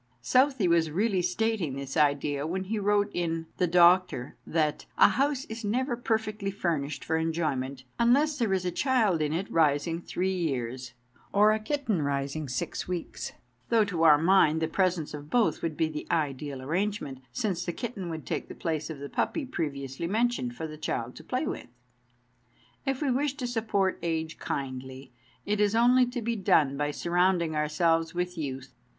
Southey 0.19 0.67
was 0.67 0.89
really 0.89 1.21
stating 1.21 1.75
this 1.75 1.95
idea 1.95 2.47
when 2.47 2.63
he 2.63 2.79
wrote 2.79 3.11
in 3.13 3.45
"The 3.57 3.67
Doctor" 3.67 4.35
that 4.47 4.87
"A 4.97 5.09
house 5.09 5.45
is 5.45 5.63
never 5.63 5.95
perfectly 5.95 6.49
furnished 6.49 7.05
for 7.05 7.17
enjoyment, 7.17 7.83
unless 7.99 8.39
there 8.39 8.51
is 8.51 8.65
a 8.65 8.71
child 8.71 9.21
in 9.21 9.31
it 9.31 9.47
rising 9.51 10.01
three 10.01 10.33
years 10.33 10.93
or 11.31 11.51
a 11.51 11.59
kitten 11.59 12.01
rising 12.01 12.49
six 12.49 12.87
weeks," 12.87 13.33
though 13.69 13.85
to 13.85 14.01
our 14.01 14.17
mind 14.17 14.59
the 14.59 14.67
presence 14.67 15.13
of 15.13 15.29
both 15.29 15.61
would 15.61 15.77
be 15.77 15.87
the 15.87 16.07
ideal 16.09 16.63
arrangement, 16.63 17.19
since 17.31 17.63
the 17.63 17.71
kitten 17.71 18.09
would 18.09 18.25
take 18.25 18.47
the 18.47 18.55
place 18.55 18.89
of 18.89 18.97
the 18.97 19.07
puppy 19.07 19.45
previously 19.45 20.07
mentioned, 20.07 20.55
for 20.55 20.65
the 20.65 20.79
child 20.79 21.15
to 21.17 21.23
play 21.23 21.45
with. 21.45 21.67
If 22.87 23.03
we 23.03 23.11
wish 23.11 23.35
to 23.35 23.45
support 23.45 23.99
age 24.01 24.39
kindly, 24.39 25.13
it 25.45 25.59
is 25.59 25.75
only 25.75 26.07
to 26.07 26.23
be 26.23 26.35
done 26.35 26.75
by 26.75 26.89
surrounding 26.89 27.55
ourselves 27.55 28.15
with 28.15 28.35
youth. 28.35 28.73